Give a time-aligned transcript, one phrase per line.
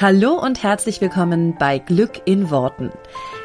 [0.00, 2.92] Hallo und herzlich willkommen bei Glück in Worten.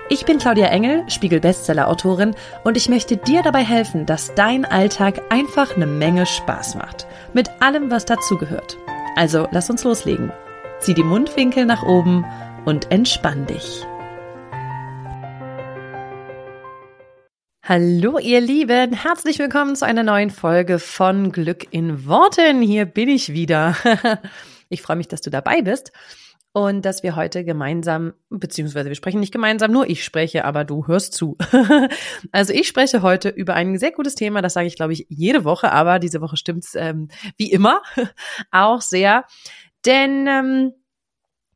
[0.07, 5.75] Ich bin Claudia Engel, Spiegel-Bestseller-Autorin und ich möchte dir dabei helfen, dass dein Alltag einfach
[5.75, 7.07] eine Menge Spaß macht.
[7.33, 8.77] Mit allem, was dazugehört.
[9.15, 10.31] Also lass uns loslegen.
[10.79, 12.23] Zieh die Mundwinkel nach oben
[12.65, 13.83] und entspann dich.
[17.63, 22.61] Hallo ihr Lieben, herzlich willkommen zu einer neuen Folge von Glück in Worten.
[22.61, 23.75] Hier bin ich wieder.
[24.69, 25.91] Ich freue mich, dass du dabei bist
[26.53, 30.85] und dass wir heute gemeinsam, beziehungsweise wir sprechen nicht gemeinsam, nur ich spreche, aber du
[30.87, 31.35] hörst zu.
[32.31, 35.43] also ich spreche heute über ein sehr gutes Thema, das sage ich, glaube ich, jede
[35.43, 37.81] Woche, aber diese Woche stimmt's ähm, wie immer
[38.51, 39.25] auch sehr.
[39.85, 40.73] Denn ähm,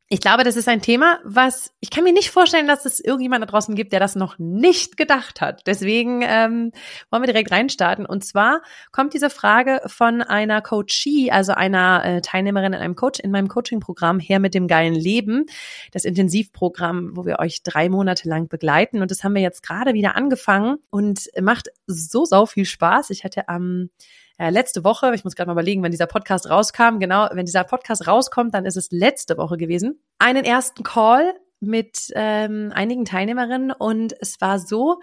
[0.09, 3.43] ich glaube, das ist ein Thema, was ich kann mir nicht vorstellen, dass es irgendjemand
[3.43, 5.67] da draußen gibt, der das noch nicht gedacht hat.
[5.67, 6.71] Deswegen ähm,
[7.11, 8.05] wollen wir direkt reinstarten.
[8.05, 8.62] Und zwar
[8.93, 13.49] kommt diese Frage von einer Coachie, also einer äh, Teilnehmerin in einem Coach in meinem
[13.49, 15.45] Coaching-Programm her mit dem geilen Leben,
[15.91, 19.01] das Intensivprogramm, wo wir euch drei Monate lang begleiten.
[19.01, 23.10] Und das haben wir jetzt gerade wieder angefangen und macht so sau viel Spaß.
[23.10, 23.89] Ich hatte am ähm,
[24.38, 27.63] äh, letzte Woche, ich muss gerade mal überlegen, wenn dieser Podcast rauskam, genau, wenn dieser
[27.63, 33.71] Podcast rauskommt, dann ist es letzte Woche gewesen, einen ersten Call mit ähm, einigen Teilnehmerinnen
[33.71, 34.99] und es war so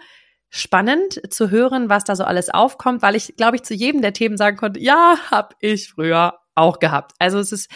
[0.49, 4.13] spannend zu hören, was da so alles aufkommt, weil ich, glaube ich, zu jedem der
[4.13, 7.11] Themen sagen konnte, ja, hab ich früher auch gehabt.
[7.19, 7.69] Also es ist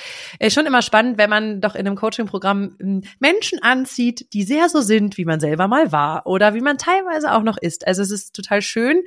[0.48, 4.80] schon immer spannend, wenn man doch in einem Coaching-Programm hm, Menschen anzieht, die sehr so
[4.80, 7.86] sind, wie man selber mal war oder wie man teilweise auch noch ist.
[7.86, 9.04] Also es ist total schön,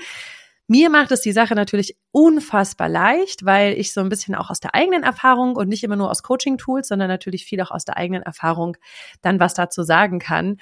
[0.73, 4.59] mir macht es die Sache natürlich unfassbar leicht, weil ich so ein bisschen auch aus
[4.59, 7.98] der eigenen Erfahrung und nicht immer nur aus Coaching-Tools, sondern natürlich viel auch aus der
[7.98, 8.78] eigenen Erfahrung
[9.20, 10.56] dann was dazu sagen kann.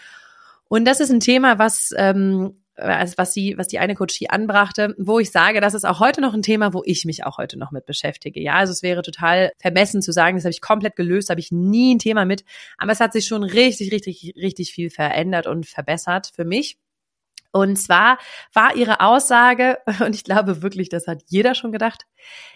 [0.68, 5.18] Und das ist ein Thema, was ähm, was sie, was die eine Coachie anbrachte, wo
[5.18, 7.72] ich sage, das ist auch heute noch ein Thema, wo ich mich auch heute noch
[7.72, 8.40] mit beschäftige.
[8.40, 11.52] Ja, also es wäre total vermessen zu sagen, das habe ich komplett gelöst, habe ich
[11.52, 12.44] nie ein Thema mit.
[12.78, 16.78] Aber es hat sich schon richtig, richtig, richtig viel verändert und verbessert für mich.
[17.52, 18.18] Und zwar
[18.54, 22.06] war ihre Aussage, und ich glaube wirklich, das hat jeder schon gedacht,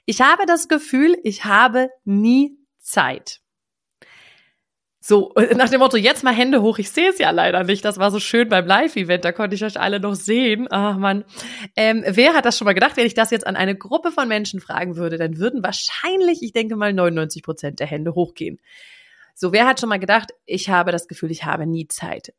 [0.07, 3.41] ich habe das Gefühl, ich habe nie Zeit.
[5.07, 7.85] So, nach dem Motto, jetzt mal Hände hoch, ich sehe es ja leider nicht.
[7.85, 10.67] Das war so schön beim Live-Event, da konnte ich euch alle noch sehen.
[10.71, 11.25] Ach man.
[11.77, 14.29] Ähm, wer hat das schon mal gedacht, wenn ich das jetzt an eine Gruppe von
[14.29, 18.61] Menschen fragen würde, dann würden wahrscheinlich, ich denke mal, 99 Prozent der Hände hochgehen.
[19.35, 22.33] So, wer hat schon mal gedacht, ich habe das Gefühl, ich habe nie Zeit?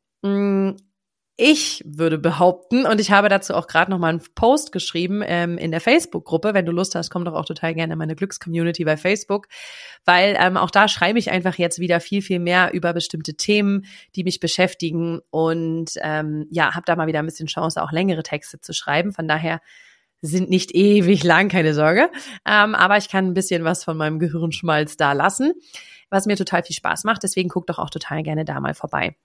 [1.38, 5.58] Ich würde behaupten, und ich habe dazu auch gerade noch mal einen Post geschrieben ähm,
[5.58, 6.54] in der Facebook-Gruppe.
[6.54, 9.46] Wenn du Lust hast, komm doch auch total gerne in meine Glückscommunity bei Facebook,
[10.06, 13.84] weil ähm, auch da schreibe ich einfach jetzt wieder viel, viel mehr über bestimmte Themen,
[14.14, 18.22] die mich beschäftigen und ähm, ja, habe da mal wieder ein bisschen Chance, auch längere
[18.22, 19.12] Texte zu schreiben.
[19.12, 19.60] Von daher
[20.22, 22.08] sind nicht ewig lang, keine Sorge,
[22.46, 25.52] ähm, aber ich kann ein bisschen was von meinem Gehirnschmalz da lassen,
[26.08, 27.22] was mir total viel Spaß macht.
[27.24, 29.16] Deswegen guck doch auch total gerne da mal vorbei.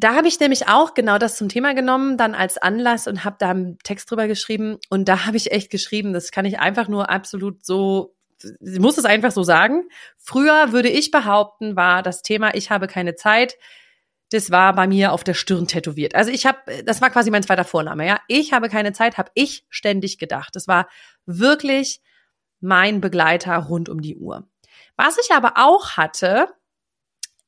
[0.00, 3.36] Da habe ich nämlich auch genau das zum Thema genommen, dann als Anlass und habe
[3.38, 4.78] da einen Text drüber geschrieben.
[4.88, 8.96] Und da habe ich echt geschrieben, das kann ich einfach nur absolut so, ich muss
[8.96, 9.84] es einfach so sagen.
[10.16, 13.58] Früher würde ich behaupten, war das Thema, ich habe keine Zeit,
[14.30, 16.14] das war bei mir auf der Stirn tätowiert.
[16.14, 18.20] Also ich habe, das war quasi mein zweiter Vorname, ja.
[18.26, 20.56] Ich habe keine Zeit, habe ich ständig gedacht.
[20.56, 20.88] Das war
[21.26, 22.00] wirklich
[22.60, 24.48] mein Begleiter rund um die Uhr.
[24.96, 26.48] Was ich aber auch hatte,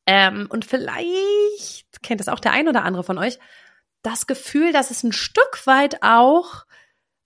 [0.06, 3.38] ähm, und vielleicht kennt es auch der ein oder andere von euch,
[4.02, 6.64] das Gefühl, dass es ein Stück weit auch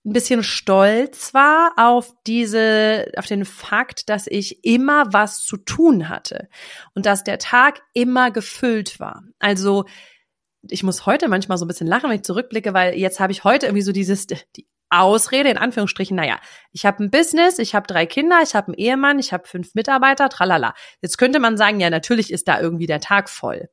[0.05, 6.09] ein bisschen stolz war auf diese, auf den Fakt, dass ich immer was zu tun
[6.09, 6.49] hatte
[6.95, 9.25] und dass der Tag immer gefüllt war.
[9.41, 9.85] Also
[10.71, 13.43] ich muss heute manchmal so ein bisschen lachen, wenn ich zurückblicke, weil jetzt habe ich
[13.43, 16.39] heute irgendwie so dieses, die Ausrede in Anführungsstrichen, naja,
[16.73, 19.75] ich habe ein Business, ich habe drei Kinder, ich habe einen Ehemann, ich habe fünf
[19.75, 20.75] Mitarbeiter, tralala.
[21.03, 23.69] Jetzt könnte man sagen, ja, natürlich ist da irgendwie der Tag voll.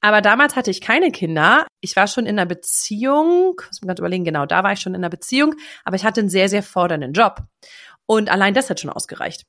[0.00, 1.66] Aber damals hatte ich keine Kinder.
[1.80, 4.94] Ich war schon in einer Beziehung, muss mir gerade überlegen, genau, da war ich schon
[4.94, 7.42] in einer Beziehung, aber ich hatte einen sehr, sehr fordernden Job.
[8.04, 9.46] Und allein das hat schon ausgereicht,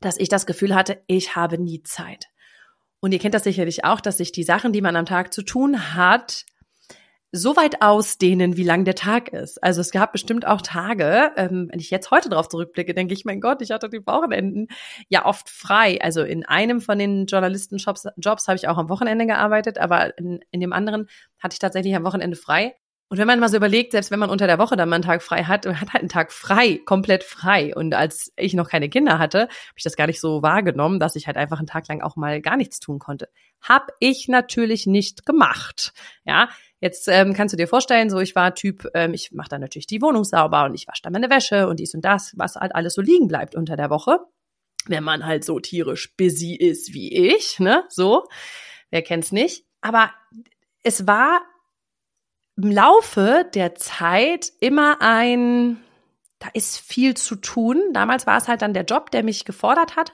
[0.00, 2.28] dass ich das Gefühl hatte, ich habe nie Zeit.
[3.00, 5.42] Und ihr kennt das sicherlich auch, dass sich die Sachen, die man am Tag zu
[5.42, 6.46] tun hat,
[7.32, 9.62] so weit ausdehnen, wie lang der Tag ist.
[9.62, 13.24] Also es gab bestimmt auch Tage, ähm, wenn ich jetzt heute drauf zurückblicke, denke ich,
[13.24, 14.68] mein Gott, ich hatte die Wochenenden
[15.08, 15.98] ja oft frei.
[16.02, 20.40] Also in einem von den Journalistenjobs Jobs habe ich auch am Wochenende gearbeitet, aber in,
[20.50, 21.08] in dem anderen
[21.38, 22.74] hatte ich tatsächlich am Wochenende frei.
[23.12, 25.04] Und wenn man mal so überlegt, selbst wenn man unter der Woche dann mal einen
[25.04, 27.74] Tag frei hat, man hat halt einen Tag frei, komplett frei.
[27.76, 31.14] Und als ich noch keine Kinder hatte, habe ich das gar nicht so wahrgenommen, dass
[31.14, 33.28] ich halt einfach einen Tag lang auch mal gar nichts tun konnte.
[33.60, 35.92] Hab ich natürlich nicht gemacht.
[36.24, 36.48] Ja,
[36.80, 39.86] Jetzt ähm, kannst du dir vorstellen, so ich war Typ, ähm, ich mache dann natürlich
[39.86, 42.74] die Wohnung sauber und ich wasche dann meine Wäsche und dies und das, was halt
[42.74, 44.20] alles so liegen bleibt unter der Woche.
[44.86, 47.84] wenn man halt so tierisch busy ist wie ich, ne?
[47.90, 48.26] So,
[48.90, 49.66] wer kennt's nicht?
[49.82, 50.10] Aber
[50.82, 51.42] es war
[52.56, 55.82] im Laufe der Zeit immer ein,
[56.38, 57.80] da ist viel zu tun.
[57.92, 60.12] Damals war es halt dann der Job, der mich gefordert hat.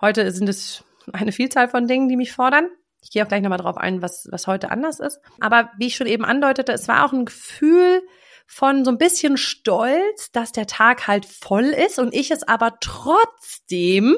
[0.00, 2.68] Heute sind es eine Vielzahl von Dingen, die mich fordern.
[3.02, 5.20] Ich gehe auch gleich nochmal drauf ein, was, was heute anders ist.
[5.40, 8.02] Aber wie ich schon eben andeutete, es war auch ein Gefühl
[8.46, 12.78] von so ein bisschen Stolz, dass der Tag halt voll ist und ich es aber
[12.80, 14.16] trotzdem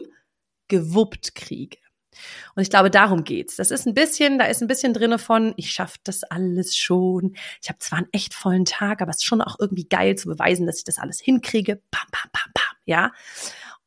[0.69, 1.77] gewuppt kriege.
[2.55, 3.57] Und ich glaube, darum geht's.
[3.57, 7.35] Das ist ein bisschen, da ist ein bisschen drinne von, ich schaffe das alles schon.
[7.63, 10.29] Ich habe zwar einen echt vollen Tag, aber es ist schon auch irgendwie geil zu
[10.29, 11.77] beweisen, dass ich das alles hinkriege.
[11.91, 13.13] Pam, pam, pam, pam, ja.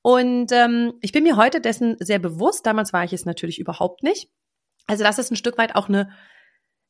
[0.02, 2.66] Und ähm, ich bin mir heute dessen sehr bewusst.
[2.66, 4.30] Damals war ich es natürlich überhaupt nicht.
[4.88, 6.12] Also das ist ein Stück weit auch eine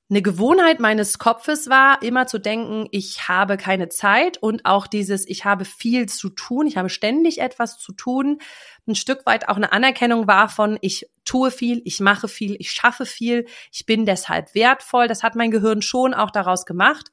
[0.10, 5.28] eine Gewohnheit meines Kopfes war, immer zu denken, ich habe keine Zeit und auch dieses,
[5.28, 8.40] ich habe viel zu tun, ich habe ständig etwas zu tun,
[8.88, 12.72] ein Stück weit auch eine Anerkennung war von, ich tue viel, ich mache viel, ich
[12.72, 15.07] schaffe viel, ich bin deshalb wertvoll.
[15.07, 17.12] Das hat mein Gehirn schon auch daraus gemacht,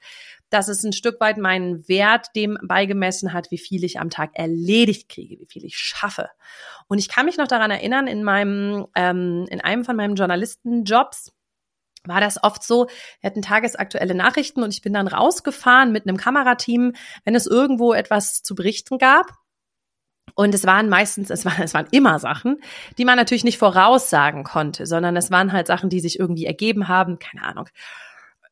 [0.51, 4.33] dass es ein Stück weit meinen Wert dem beigemessen hat, wie viel ich am Tag
[4.35, 6.29] erledigt kriege, wie viel ich schaffe.
[6.89, 11.33] Und ich kann mich noch daran erinnern, in meinem, ähm, in einem von meinen Journalistenjobs,
[12.07, 12.87] war das oft so,
[13.21, 16.95] wir hatten tagesaktuelle Nachrichten und ich bin dann rausgefahren mit einem Kamerateam,
[17.25, 19.31] wenn es irgendwo etwas zu berichten gab.
[20.35, 22.61] Und es waren meistens, es waren, es waren immer Sachen,
[22.99, 26.89] die man natürlich nicht voraussagen konnte, sondern es waren halt Sachen, die sich irgendwie ergeben
[26.89, 27.69] haben, keine Ahnung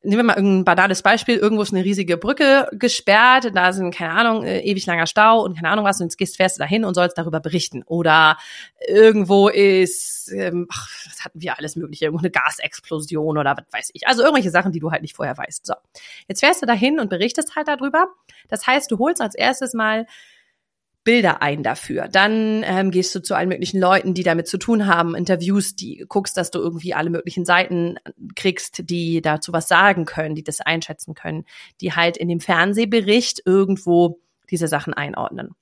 [0.03, 4.13] nehmen wir mal irgendein banales Beispiel, irgendwo ist eine riesige Brücke gesperrt, da sind, keine
[4.13, 6.85] Ahnung, äh, ewig langer Stau und keine Ahnung was, und jetzt gehst fährst du dahin
[6.85, 7.83] und sollst darüber berichten.
[7.85, 8.39] Oder
[8.89, 13.91] irgendwo ist, ähm, ach, was hatten wir alles mögliche, irgendwo eine Gasexplosion oder was weiß
[13.93, 14.07] ich.
[14.07, 15.67] Also irgendwelche Sachen, die du halt nicht vorher weißt.
[15.67, 15.75] So.
[16.29, 18.09] Jetzt fährst du dahin und berichtest halt darüber.
[18.49, 20.07] Das heißt, du holst als erstes mal
[21.03, 22.09] Bilder ein dafür.
[22.09, 26.05] Dann ähm, gehst du zu allen möglichen Leuten, die damit zu tun haben, Interviews, die
[26.09, 27.97] guckst, dass du irgendwie alle möglichen Seiten
[28.37, 31.45] kriegst, die dazu was sagen können, die das einschätzen können,
[31.81, 34.21] die halt in dem Fernsehbericht irgendwo
[34.51, 35.55] diese Sachen einordnen.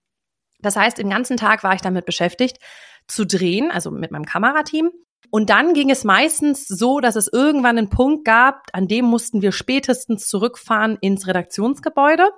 [0.60, 2.58] Das heißt, den ganzen Tag war ich damit beschäftigt,
[3.06, 4.90] zu drehen, also mit meinem Kamerateam.
[5.30, 9.40] Und dann ging es meistens so, dass es irgendwann einen Punkt gab, an dem mussten
[9.40, 12.28] wir spätestens zurückfahren ins Redaktionsgebäude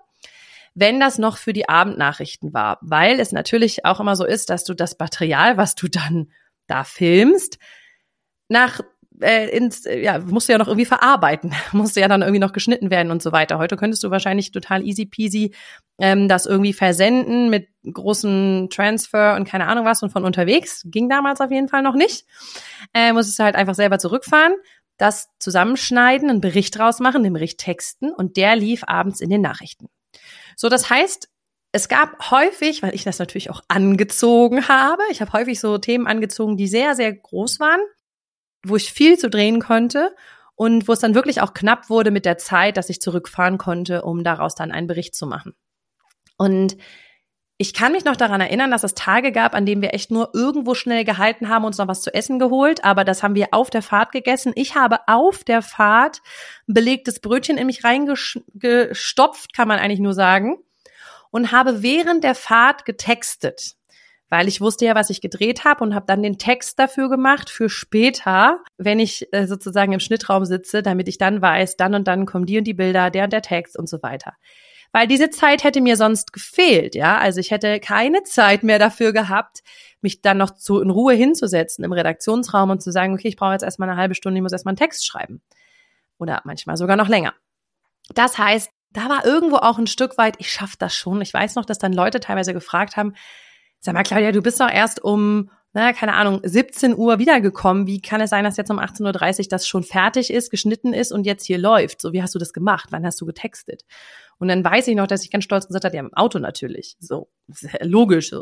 [0.74, 4.64] wenn das noch für die Abendnachrichten war, weil es natürlich auch immer so ist, dass
[4.64, 6.30] du das Material, was du dann
[6.66, 7.58] da filmst,
[8.48, 8.80] nach
[9.20, 12.52] äh, ins, ja, musst du ja noch irgendwie verarbeiten, musst du ja dann irgendwie noch
[12.52, 13.58] geschnitten werden und so weiter.
[13.58, 15.54] Heute könntest du wahrscheinlich total easy peasy
[15.98, 20.82] ähm, das irgendwie versenden mit großen Transfer und keine Ahnung was und von unterwegs.
[20.86, 22.24] Ging damals auf jeden Fall noch nicht.
[22.94, 24.54] Äh, musstest du halt einfach selber zurückfahren,
[24.96, 29.40] das zusammenschneiden, einen Bericht draus machen, den Bericht texten und der lief abends in den
[29.40, 29.88] Nachrichten.
[30.56, 31.28] So, das heißt,
[31.72, 36.06] es gab häufig, weil ich das natürlich auch angezogen habe, ich habe häufig so Themen
[36.06, 37.80] angezogen, die sehr, sehr groß waren,
[38.66, 40.14] wo ich viel zu drehen konnte
[40.56, 44.02] und wo es dann wirklich auch knapp wurde mit der Zeit, dass ich zurückfahren konnte,
[44.02, 45.54] um daraus dann einen Bericht zu machen.
[46.36, 46.76] Und
[47.60, 50.30] ich kann mich noch daran erinnern, dass es Tage gab, an denen wir echt nur
[50.32, 53.68] irgendwo schnell gehalten haben, uns noch was zu essen geholt, aber das haben wir auf
[53.68, 54.52] der Fahrt gegessen.
[54.54, 56.22] Ich habe auf der Fahrt
[56.66, 60.56] ein belegtes Brötchen in mich reingestopft, kann man eigentlich nur sagen,
[61.30, 63.74] und habe während der Fahrt getextet,
[64.30, 67.50] weil ich wusste ja, was ich gedreht habe und habe dann den Text dafür gemacht
[67.50, 72.08] für später, wenn ich äh, sozusagen im Schnittraum sitze, damit ich dann weiß, dann und
[72.08, 74.32] dann kommen die und die Bilder, der und der Text und so weiter
[74.92, 77.18] weil diese Zeit hätte mir sonst gefehlt, ja.
[77.18, 79.62] Also ich hätte keine Zeit mehr dafür gehabt,
[80.00, 83.52] mich dann noch zu in Ruhe hinzusetzen im Redaktionsraum und zu sagen, okay, ich brauche
[83.52, 85.42] jetzt erstmal eine halbe Stunde, ich muss erstmal einen Text schreiben.
[86.18, 87.34] Oder manchmal sogar noch länger.
[88.14, 91.20] Das heißt, da war irgendwo auch ein Stück weit, ich schaffe das schon.
[91.20, 93.14] Ich weiß noch, dass dann Leute teilweise gefragt haben,
[93.78, 97.86] sag mal, Claudia, du bist doch erst um, na, keine Ahnung, 17 Uhr wiedergekommen.
[97.86, 101.12] Wie kann es sein, dass jetzt um 18.30 Uhr das schon fertig ist, geschnitten ist
[101.12, 102.00] und jetzt hier läuft?
[102.00, 102.88] So, wie hast du das gemacht?
[102.90, 103.84] Wann hast du getextet?
[104.38, 106.96] Und dann weiß ich noch, dass ich ganz stolz gesagt habe, ja, im Auto natürlich.
[106.98, 107.30] So,
[107.82, 108.32] logisch.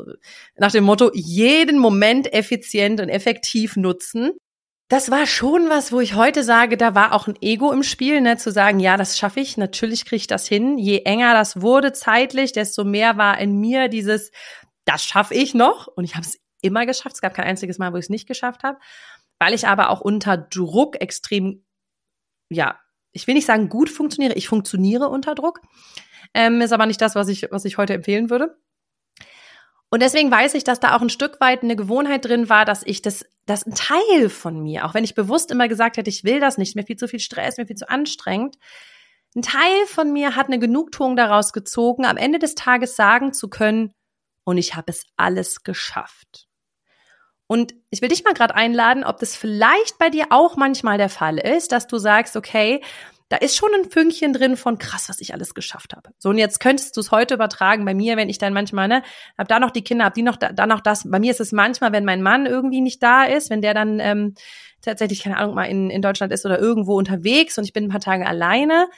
[0.56, 4.30] Nach dem Motto, jeden Moment effizient und effektiv nutzen.
[4.88, 8.22] Das war schon was, wo ich heute sage, da war auch ein Ego im Spiel,
[8.22, 10.78] ne, zu sagen, ja, das schaffe ich, natürlich kriege ich das hin.
[10.78, 14.30] Je enger das wurde zeitlich, desto mehr war in mir dieses,
[14.86, 15.88] das schaffe ich noch.
[15.88, 17.16] Und ich habe es immer geschafft.
[17.16, 18.78] Es gab kein einziges Mal, wo ich es nicht geschafft habe.
[19.38, 21.64] Weil ich aber auch unter Druck extrem,
[22.50, 22.78] ja,
[23.12, 25.60] ich will nicht sagen gut funktioniere, ich funktioniere unter Druck.
[26.34, 28.58] Ähm, ist aber nicht das, was ich, was ich heute empfehlen würde.
[29.90, 32.82] Und deswegen weiß ich, dass da auch ein Stück weit eine Gewohnheit drin war, dass
[32.84, 36.24] ich das, das ein Teil von mir, auch wenn ich bewusst immer gesagt hätte, ich
[36.24, 38.58] will das nicht, mir viel zu viel Stress, mir viel zu anstrengend,
[39.34, 43.48] ein Teil von mir hat eine Genugtuung daraus gezogen, am Ende des Tages sagen zu
[43.48, 43.92] können,
[44.44, 46.47] und ich habe es alles geschafft.
[47.48, 51.08] Und ich will dich mal gerade einladen, ob das vielleicht bei dir auch manchmal der
[51.08, 52.82] Fall ist, dass du sagst, okay,
[53.30, 56.10] da ist schon ein Fünkchen drin von krass, was ich alles geschafft habe.
[56.18, 59.02] So, und jetzt könntest du es heute übertragen bei mir, wenn ich dann manchmal, ne,
[59.36, 61.10] hab da noch die Kinder, hab die noch, da, da noch das.
[61.10, 64.00] Bei mir ist es manchmal, wenn mein Mann irgendwie nicht da ist, wenn der dann
[64.00, 64.34] ähm,
[64.82, 67.90] tatsächlich, keine Ahnung, mal in, in Deutschland ist oder irgendwo unterwegs und ich bin ein
[67.90, 68.88] paar Tage alleine,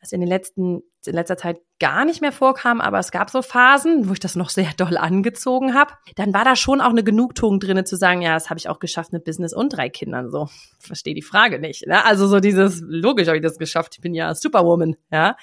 [0.00, 3.42] was in den letzten, in letzter Zeit gar nicht mehr vorkam, aber es gab so
[3.42, 5.94] Phasen, wo ich das noch sehr doll angezogen habe.
[6.16, 8.78] Dann war da schon auch eine Genugtuung drinne zu sagen, ja, das habe ich auch
[8.78, 10.30] geschafft mit Business und drei Kindern.
[10.30, 11.86] So, verstehe die Frage nicht.
[11.86, 12.04] Ne?
[12.04, 15.36] Also so dieses, logisch habe ich das geschafft, ich bin ja Superwoman, ja.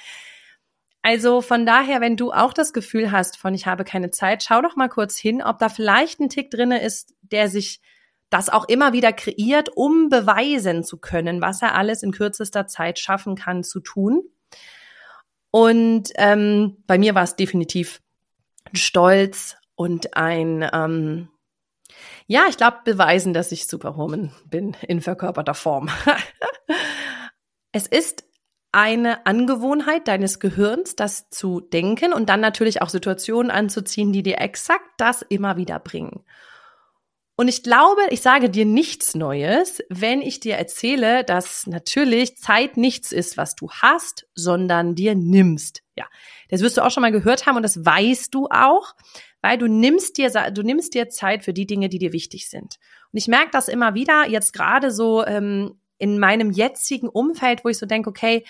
[1.03, 4.61] Also von daher, wenn du auch das Gefühl hast von ich habe keine Zeit, schau
[4.61, 7.81] doch mal kurz hin, ob da vielleicht ein Tick drinne ist, der sich
[8.29, 12.97] das auch immer wieder kreiert, um beweisen zu können, was er alles in kürzester Zeit
[12.97, 14.23] schaffen kann zu tun.
[15.51, 18.01] Und ähm, bei mir war es definitiv
[18.65, 21.29] ein Stolz und ein, ähm,
[22.25, 25.89] ja, ich glaube, beweisen, dass ich Superwoman bin in verkörperter Form.
[27.73, 28.23] es ist
[28.71, 34.39] eine Angewohnheit deines Gehirns, das zu denken und dann natürlich auch Situationen anzuziehen, die dir
[34.39, 36.23] exakt das immer wieder bringen.
[37.41, 42.77] Und ich glaube, ich sage dir nichts Neues, wenn ich dir erzähle, dass natürlich Zeit
[42.77, 45.81] nichts ist, was du hast, sondern dir nimmst.
[45.97, 46.05] Ja,
[46.49, 48.93] das wirst du auch schon mal gehört haben und das weißt du auch,
[49.41, 52.75] weil du nimmst dir, du nimmst dir Zeit für die Dinge, die dir wichtig sind.
[53.11, 57.69] Und ich merke das immer wieder, jetzt gerade so ähm, in meinem jetzigen Umfeld, wo
[57.69, 58.45] ich so denke, okay,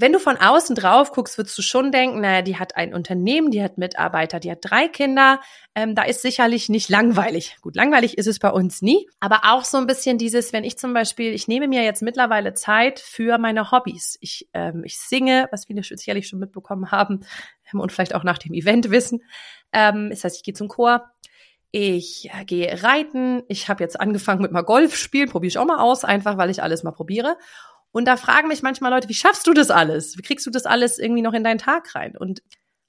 [0.00, 3.50] wenn du von außen drauf guckst, würdest du schon denken, naja, die hat ein Unternehmen,
[3.50, 5.40] die hat Mitarbeiter, die hat drei Kinder.
[5.74, 7.56] Ähm, da ist sicherlich nicht langweilig.
[7.62, 9.08] Gut, langweilig ist es bei uns nie.
[9.18, 12.54] Aber auch so ein bisschen dieses, wenn ich zum Beispiel, ich nehme mir jetzt mittlerweile
[12.54, 14.16] Zeit für meine Hobbys.
[14.20, 17.26] Ich, ähm, ich singe, was viele sicherlich schon mitbekommen haben
[17.72, 19.20] ähm, und vielleicht auch nach dem Event wissen.
[19.72, 21.10] Ähm, das heißt, ich gehe zum Chor.
[21.70, 23.42] Ich äh, gehe reiten.
[23.48, 26.50] Ich habe jetzt angefangen mit mal Golf spielen, probiere ich auch mal aus, einfach weil
[26.50, 27.36] ich alles mal probiere.
[27.90, 30.16] Und da fragen mich manchmal Leute, wie schaffst du das alles?
[30.18, 32.16] Wie kriegst du das alles irgendwie noch in deinen Tag rein?
[32.16, 32.42] Und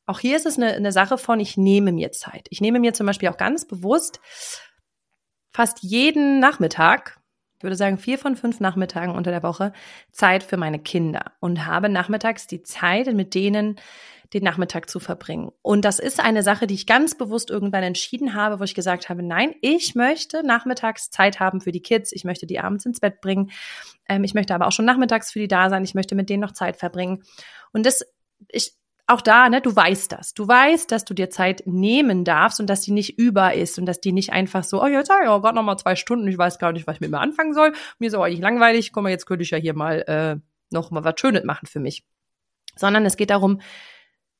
[0.05, 2.47] auch hier ist es eine, eine Sache von, ich nehme mir Zeit.
[2.49, 4.19] Ich nehme mir zum Beispiel auch ganz bewusst
[5.51, 7.18] fast jeden Nachmittag,
[7.59, 9.73] ich würde sagen vier von fünf Nachmittagen unter der Woche,
[10.13, 13.75] Zeit für meine Kinder und habe nachmittags die Zeit, mit denen
[14.33, 15.51] den Nachmittag zu verbringen.
[15.61, 19.09] Und das ist eine Sache, die ich ganz bewusst irgendwann entschieden habe, wo ich gesagt
[19.09, 23.01] habe, nein, ich möchte nachmittags Zeit haben für die Kids, ich möchte die abends ins
[23.01, 23.51] Bett bringen,
[24.07, 26.41] ähm, ich möchte aber auch schon nachmittags für die da sein, ich möchte mit denen
[26.41, 27.23] noch Zeit verbringen.
[27.73, 28.05] Und das,
[28.47, 28.73] ich,
[29.09, 30.33] auch da, ne, du weißt das.
[30.33, 33.85] Du weißt, dass du dir Zeit nehmen darfst und dass die nicht über ist und
[33.85, 36.37] dass die nicht einfach so, oh, jetzt habe ich gerade noch mal zwei Stunden, ich
[36.37, 37.73] weiß gar nicht, was ich mit mir anfangen soll.
[37.97, 40.35] Mir ist aber eigentlich langweilig, guck mal, jetzt könnte ich ja hier mal äh,
[40.69, 42.05] noch mal was Schönes machen für mich.
[42.75, 43.61] Sondern es geht darum,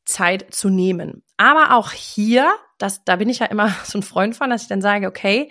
[0.06, 1.24] Zeit zu nehmen.
[1.38, 4.68] Aber auch hier, das, da bin ich ja immer so ein Freund von, dass ich
[4.68, 5.50] dann sage, okay,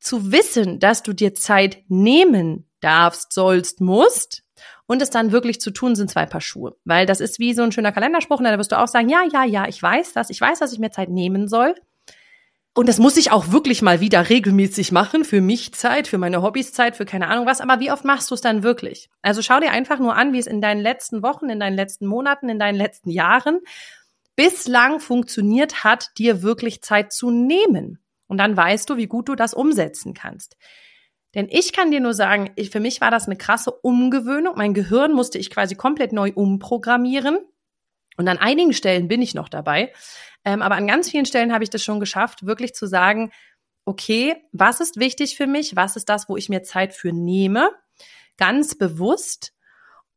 [0.00, 4.44] zu wissen, dass du dir Zeit nehmen darfst, sollst, musst
[4.88, 6.74] und es dann wirklich zu tun, sind zwei Paar Schuhe.
[6.84, 9.44] Weil das ist wie so ein schöner Kalenderspruch, da wirst du auch sagen, ja, ja,
[9.44, 11.74] ja, ich weiß das, ich weiß, dass ich mir Zeit nehmen soll.
[12.74, 16.42] Und das muss ich auch wirklich mal wieder regelmäßig machen, für mich Zeit, für meine
[16.42, 17.60] Hobbys Zeit, für keine Ahnung was.
[17.60, 19.10] Aber wie oft machst du es dann wirklich?
[19.20, 22.06] Also schau dir einfach nur an, wie es in deinen letzten Wochen, in deinen letzten
[22.06, 23.60] Monaten, in deinen letzten Jahren
[24.36, 27.98] bislang funktioniert hat, dir wirklich Zeit zu nehmen.
[28.26, 30.56] Und dann weißt du, wie gut du das umsetzen kannst.
[31.34, 34.54] Denn ich kann dir nur sagen, ich, für mich war das eine krasse Umgewöhnung.
[34.56, 37.38] Mein Gehirn musste ich quasi komplett neu umprogrammieren.
[38.16, 39.92] Und an einigen Stellen bin ich noch dabei.
[40.44, 43.30] Ähm, aber an ganz vielen Stellen habe ich das schon geschafft, wirklich zu sagen,
[43.84, 45.76] okay, was ist wichtig für mich?
[45.76, 47.70] Was ist das, wo ich mir Zeit für nehme?
[48.36, 49.54] Ganz bewusst.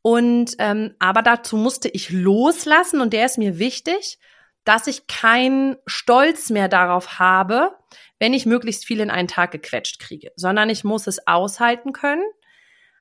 [0.02, 4.18] Und ähm, aber dazu musste ich loslassen und der ist mir wichtig,
[4.64, 7.76] dass ich keinen Stolz mehr darauf habe,
[8.22, 12.22] wenn ich möglichst viel in einen Tag gequetscht kriege, sondern ich muss es aushalten können,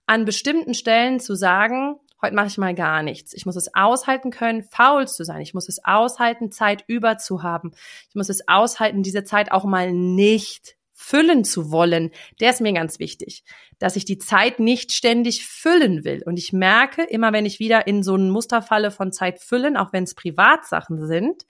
[0.06, 3.34] an bestimmten Stellen zu sagen, heute mache ich mal gar nichts.
[3.34, 5.42] Ich muss es aushalten können, faul zu sein.
[5.42, 7.72] Ich muss es aushalten, Zeit über zu haben.
[8.08, 12.10] Ich muss es aushalten, diese Zeit auch mal nicht füllen zu wollen,
[12.40, 13.44] der ist mir ganz wichtig,
[13.78, 16.22] dass ich die Zeit nicht ständig füllen will.
[16.24, 19.76] Und ich merke immer, wenn ich wieder in so ein Muster falle von Zeit füllen,
[19.76, 21.44] auch wenn es Privatsachen sind,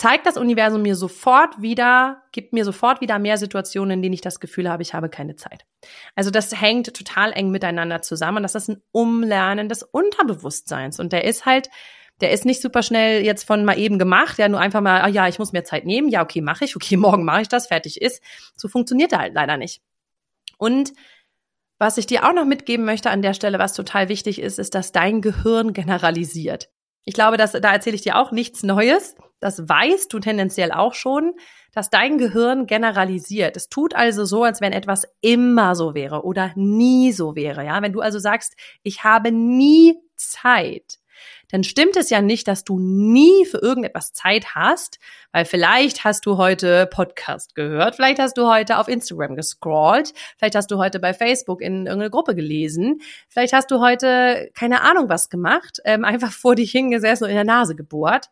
[0.00, 4.22] zeigt das Universum mir sofort wieder, gibt mir sofort wieder mehr Situationen, in denen ich
[4.22, 5.66] das Gefühl habe, ich habe keine Zeit.
[6.14, 8.42] Also das hängt total eng miteinander zusammen.
[8.42, 11.00] Das ist ein Umlernen des Unterbewusstseins.
[11.00, 11.68] Und der ist halt
[12.22, 15.08] der ist nicht super schnell jetzt von mal eben gemacht, ja, nur einfach mal, ah
[15.08, 17.66] ja, ich muss mir Zeit nehmen, ja, okay, mache ich, okay, morgen mache ich das,
[17.66, 18.22] fertig ist.
[18.56, 19.82] So funktioniert er halt leider nicht.
[20.58, 20.92] Und
[21.78, 24.74] was ich dir auch noch mitgeben möchte an der Stelle, was total wichtig ist, ist,
[24.74, 26.70] dass dein Gehirn generalisiert.
[27.04, 29.14] Ich glaube, dass, da erzähle ich dir auch nichts Neues.
[29.40, 31.34] Das weißt du tendenziell auch schon,
[31.72, 33.56] dass dein Gehirn generalisiert.
[33.56, 37.64] Es tut also so, als wenn etwas immer so wäre oder nie so wäre.
[37.64, 40.98] Ja, wenn du also sagst, ich habe nie Zeit,
[41.50, 44.98] dann stimmt es ja nicht, dass du nie für irgendetwas Zeit hast,
[45.32, 50.54] weil vielleicht hast du heute Podcast gehört, vielleicht hast du heute auf Instagram gescrollt, vielleicht
[50.54, 55.08] hast du heute bei Facebook in irgendeine Gruppe gelesen, vielleicht hast du heute keine Ahnung
[55.08, 58.30] was gemacht, ähm, einfach vor dich hingesessen und in der Nase gebohrt.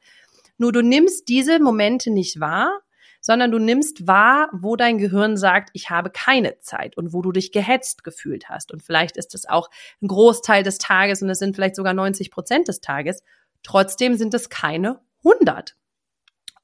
[0.59, 2.81] Nur du nimmst diese Momente nicht wahr,
[3.21, 7.33] sondern du nimmst wahr, wo dein Gehirn sagt, ich habe keine Zeit und wo du
[7.33, 8.73] dich gehetzt gefühlt hast.
[8.73, 9.71] Und vielleicht ist es auch
[10.03, 13.23] ein Großteil des Tages und es sind vielleicht sogar 90 Prozent des Tages.
[13.63, 15.75] Trotzdem sind es keine 100.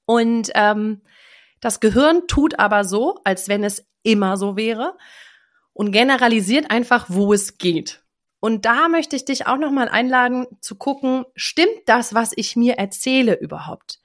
[0.07, 1.03] Und ähm,
[1.61, 4.97] das Gehirn tut aber so, als wenn es immer so wäre
[5.73, 8.04] und generalisiert einfach, wo es geht.
[8.45, 12.75] Und da möchte ich dich auch nochmal einladen zu gucken, stimmt das, was ich mir
[12.75, 14.01] erzähle überhaupt?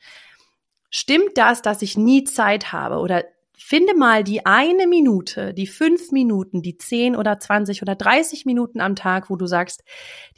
[0.89, 3.00] Stimmt das, dass ich nie Zeit habe?
[3.00, 3.25] Oder
[3.58, 8.79] finde mal die eine Minute, die fünf Minuten, die zehn oder zwanzig oder dreißig Minuten
[8.79, 9.84] am Tag, wo du sagst,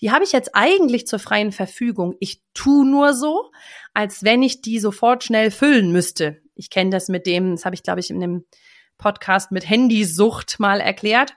[0.01, 2.15] die habe ich jetzt eigentlich zur freien Verfügung.
[2.19, 3.51] Ich tu nur so,
[3.93, 6.41] als wenn ich die sofort schnell füllen müsste.
[6.55, 8.45] Ich kenne das mit dem, das habe ich, glaube ich, in dem
[8.97, 11.35] Podcast mit Handysucht mal erklärt,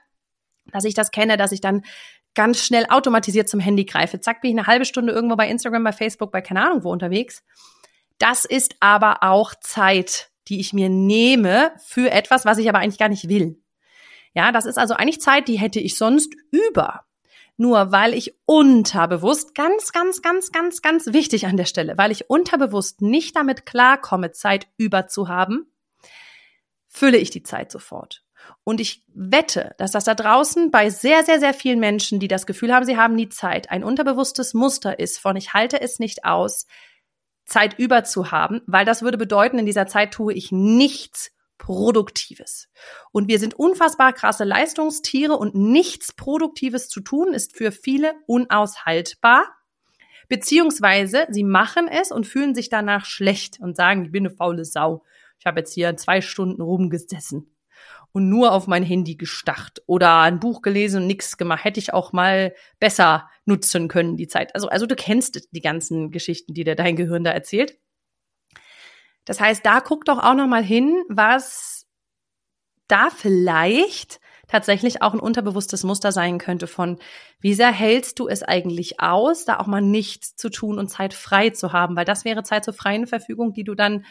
[0.71, 1.83] dass ich das kenne, dass ich dann
[2.35, 4.19] ganz schnell automatisiert zum Handy greife.
[4.19, 6.91] Zack, bin ich eine halbe Stunde irgendwo bei Instagram, bei Facebook, bei keine Ahnung wo
[6.91, 7.43] unterwegs
[8.17, 12.99] das ist aber auch Zeit, die ich mir nehme für etwas, was ich aber eigentlich
[12.99, 13.61] gar nicht will.
[14.33, 17.05] Ja, das ist also eigentlich Zeit, die hätte ich sonst über.
[17.57, 22.29] Nur weil ich unterbewusst, ganz, ganz, ganz, ganz, ganz wichtig an der Stelle, weil ich
[22.29, 25.71] unterbewusst nicht damit klarkomme, Zeit über zu haben,
[26.89, 28.24] fülle ich die Zeit sofort.
[28.63, 32.47] Und ich wette, dass das da draußen bei sehr, sehr, sehr vielen Menschen, die das
[32.47, 36.25] Gefühl haben, sie haben nie Zeit, ein unterbewusstes Muster ist von ich halte es nicht
[36.25, 36.65] aus,
[37.45, 42.67] Zeit über zu haben, weil das würde bedeuten, in dieser Zeit tue ich nichts Produktives.
[43.11, 49.45] Und wir sind unfassbar krasse Leistungstiere und nichts Produktives zu tun ist für viele unaushaltbar.
[50.27, 54.65] Beziehungsweise sie machen es und fühlen sich danach schlecht und sagen, ich bin eine faule
[54.65, 55.03] Sau.
[55.39, 57.54] Ich habe jetzt hier zwei Stunden rumgesessen
[58.15, 61.65] und nur auf mein Handy gestacht oder ein Buch gelesen und nichts gemacht.
[61.65, 64.55] Hätte ich auch mal besser nutzen können, die Zeit.
[64.55, 67.77] Also, also du kennst die ganzen Geschichten, die dir dein Gehirn da erzählt.
[69.25, 71.87] Das heißt, da guck doch auch noch mal hin, was
[72.87, 76.99] da vielleicht tatsächlich auch ein unterbewusstes Muster sein könnte von,
[77.41, 81.13] wie sehr hältst du es eigentlich aus, da auch mal nichts zu tun und Zeit
[81.13, 84.05] frei zu haben, weil das wäre Zeit zur freien Verfügung, die du dann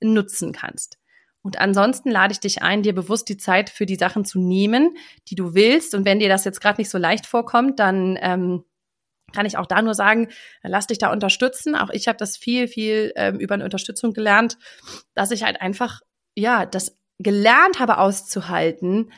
[0.00, 0.98] nutzen kannst.
[1.46, 4.96] Und ansonsten lade ich dich ein, dir bewusst die Zeit für die Sachen zu nehmen,
[5.28, 5.94] die du willst.
[5.94, 8.64] Und wenn dir das jetzt gerade nicht so leicht vorkommt, dann ähm,
[9.32, 10.26] kann ich auch da nur sagen,
[10.64, 11.76] lass dich da unterstützen.
[11.76, 14.58] Auch ich habe das viel, viel ähm, über eine Unterstützung gelernt,
[15.14, 16.00] dass ich halt einfach,
[16.34, 19.12] ja, das gelernt habe auszuhalten.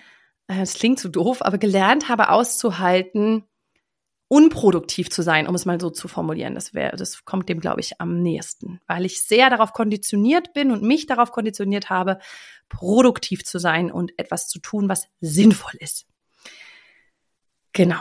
[0.48, 3.47] Äh, das klingt zu doof, aber gelernt habe auszuhalten,
[4.28, 6.54] unproduktiv zu sein, um es mal so zu formulieren.
[6.54, 10.70] Das wäre, das kommt dem, glaube ich, am nächsten, weil ich sehr darauf konditioniert bin
[10.70, 12.18] und mich darauf konditioniert habe,
[12.68, 16.06] produktiv zu sein und etwas zu tun, was sinnvoll ist.
[17.72, 18.00] Genau.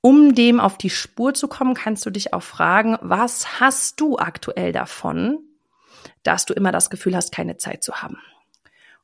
[0.00, 4.18] Um dem auf die Spur zu kommen, kannst du dich auch fragen, was hast du
[4.18, 5.38] aktuell davon,
[6.24, 8.18] dass du immer das Gefühl hast, keine Zeit zu haben?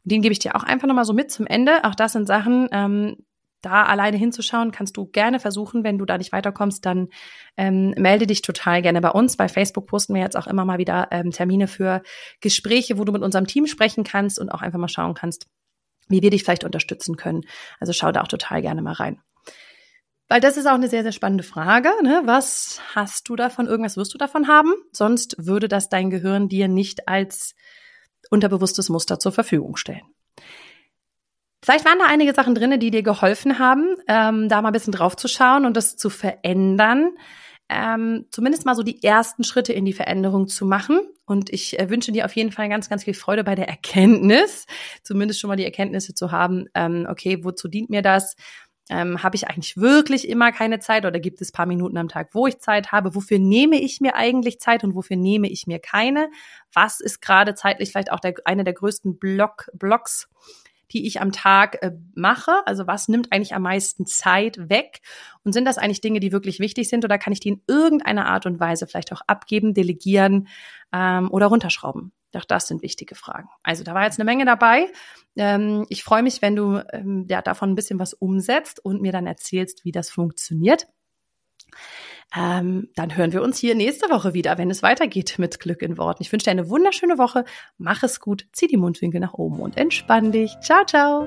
[0.04, 1.84] Und den gebe ich dir auch einfach nochmal so mit zum Ende.
[1.84, 3.16] Auch das sind Sachen, ähm,
[3.62, 5.84] da alleine hinzuschauen, kannst du gerne versuchen.
[5.84, 7.08] Wenn du da nicht weiterkommst, dann
[7.56, 9.36] ähm, melde dich total gerne bei uns.
[9.36, 12.02] Bei Facebook posten wir jetzt auch immer mal wieder ähm, Termine für
[12.40, 15.46] Gespräche, wo du mit unserem Team sprechen kannst und auch einfach mal schauen kannst,
[16.08, 17.42] wie wir dich vielleicht unterstützen können.
[17.78, 19.20] Also schau da auch total gerne mal rein.
[20.28, 21.90] Weil das ist auch eine sehr, sehr spannende Frage.
[22.04, 22.22] Ne?
[22.24, 23.66] Was hast du davon?
[23.66, 24.72] Irgendwas wirst du davon haben?
[24.92, 27.56] Sonst würde das dein Gehirn dir nicht als
[28.30, 30.02] unterbewusstes Muster zur Verfügung stellen.
[31.62, 34.92] Vielleicht waren da einige Sachen drinne, die dir geholfen haben, ähm, da mal ein bisschen
[34.92, 37.10] drauf zu schauen und das zu verändern.
[37.68, 41.00] Ähm, zumindest mal so die ersten Schritte in die Veränderung zu machen.
[41.24, 44.66] Und ich äh, wünsche dir auf jeden Fall ganz, ganz viel Freude bei der Erkenntnis,
[45.04, 48.34] zumindest schon mal die Erkenntnisse zu haben, ähm, okay, wozu dient mir das?
[48.88, 52.30] Ähm, habe ich eigentlich wirklich immer keine Zeit oder gibt es paar Minuten am Tag,
[52.32, 53.14] wo ich Zeit habe?
[53.14, 56.28] Wofür nehme ich mir eigentlich Zeit und wofür nehme ich mir keine?
[56.72, 60.28] Was ist gerade zeitlich vielleicht auch der, eine der größten Block, Blocks
[60.92, 62.52] die ich am Tag äh, mache?
[62.66, 65.00] Also was nimmt eigentlich am meisten Zeit weg?
[65.44, 68.26] Und sind das eigentlich Dinge, die wirklich wichtig sind oder kann ich die in irgendeiner
[68.26, 70.48] Art und Weise vielleicht auch abgeben, delegieren
[70.92, 72.12] ähm, oder runterschrauben?
[72.32, 73.48] Doch das sind wichtige Fragen.
[73.62, 74.86] Also da war jetzt eine Menge dabei.
[75.36, 79.12] Ähm, ich freue mich, wenn du ähm, ja, davon ein bisschen was umsetzt und mir
[79.12, 80.86] dann erzählst, wie das funktioniert.
[82.36, 85.98] Ähm, dann hören wir uns hier nächste Woche wieder, wenn es weitergeht mit Glück in
[85.98, 86.22] Worten.
[86.22, 87.44] Ich wünsche dir eine wunderschöne Woche.
[87.78, 90.56] Mach es gut, zieh die Mundwinkel nach oben und entspann dich.
[90.60, 91.26] Ciao, ciao.